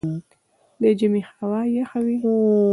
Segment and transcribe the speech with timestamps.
[0.81, 2.17] د ژمي هوا یخه وي